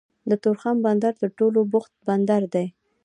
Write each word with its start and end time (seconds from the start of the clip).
د 0.29 0.31
تورخم 0.43 0.77
بندر 0.85 1.13
تر 1.21 1.29
ټولو 1.39 1.59
بوخت 1.71 1.91
بندر 2.07 2.41
دی 2.53 2.65